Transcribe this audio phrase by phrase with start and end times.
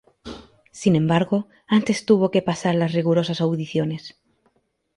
[0.81, 4.19] Sin embargo, antes tuvo que pasar las rigurosas audiciones.